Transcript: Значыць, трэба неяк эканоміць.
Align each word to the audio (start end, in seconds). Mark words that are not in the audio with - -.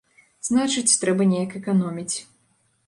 Значыць, 0.47 0.97
трэба 1.03 1.29
неяк 1.35 1.51
эканоміць. 1.61 2.15